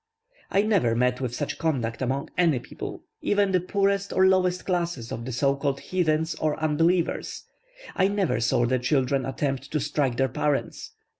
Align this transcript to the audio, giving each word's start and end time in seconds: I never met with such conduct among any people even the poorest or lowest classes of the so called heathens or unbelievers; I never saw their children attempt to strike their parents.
I 0.49 0.63
never 0.63 0.95
met 0.95 1.21
with 1.21 1.35
such 1.35 1.59
conduct 1.59 2.01
among 2.01 2.31
any 2.35 2.57
people 2.57 3.03
even 3.21 3.51
the 3.51 3.59
poorest 3.61 4.11
or 4.11 4.25
lowest 4.25 4.65
classes 4.65 5.11
of 5.11 5.25
the 5.25 5.31
so 5.31 5.55
called 5.55 5.79
heathens 5.79 6.33
or 6.33 6.59
unbelievers; 6.59 7.43
I 7.95 8.07
never 8.07 8.39
saw 8.39 8.65
their 8.65 8.79
children 8.79 9.27
attempt 9.27 9.69
to 9.69 9.79
strike 9.79 10.17
their 10.17 10.27
parents. 10.27 10.91